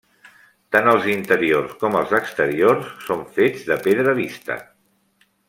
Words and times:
Tant 0.75 0.87
els 0.93 1.03
interiors 1.15 1.75
com 1.83 1.97
els 1.99 2.15
exteriors 2.21 2.89
són 3.11 3.23
fets 3.37 3.69
de 3.69 3.79
pedra 3.87 4.17
vista. 4.25 4.59